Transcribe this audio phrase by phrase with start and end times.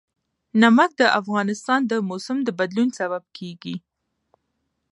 [0.61, 3.75] نمک د افغانستان د موسم د بدلون سبب کېږي.